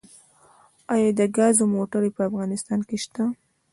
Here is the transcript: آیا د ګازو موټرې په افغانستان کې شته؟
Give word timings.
آیا 0.93 1.09
د 1.19 1.21
ګازو 1.37 1.63
موټرې 1.75 2.09
په 2.15 2.21
افغانستان 2.29 2.79
کې 2.87 2.97
شته؟ 3.03 3.23